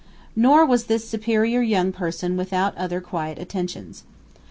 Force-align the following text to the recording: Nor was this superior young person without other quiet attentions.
Nor 0.35 0.65
was 0.65 0.85
this 0.85 1.07
superior 1.07 1.61
young 1.61 1.91
person 1.91 2.35
without 2.35 2.75
other 2.75 2.99
quiet 3.01 3.37
attentions. 3.37 4.03